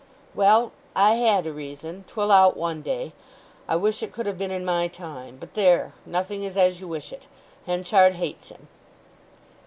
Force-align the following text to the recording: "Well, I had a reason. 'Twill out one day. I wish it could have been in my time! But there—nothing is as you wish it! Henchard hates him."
"Well, 0.33 0.71
I 0.95 1.13
had 1.17 1.45
a 1.45 1.53
reason. 1.53 2.05
'Twill 2.07 2.31
out 2.31 2.57
one 2.57 2.81
day. 2.81 3.13
I 3.67 3.75
wish 3.75 4.01
it 4.01 4.11
could 4.11 4.25
have 4.25 4.35
been 4.39 4.49
in 4.49 4.65
my 4.65 4.87
time! 4.87 5.37
But 5.39 5.53
there—nothing 5.53 6.43
is 6.43 6.57
as 6.57 6.81
you 6.81 6.87
wish 6.87 7.13
it! 7.13 7.25
Henchard 7.67 8.15
hates 8.15 8.49
him." 8.49 8.67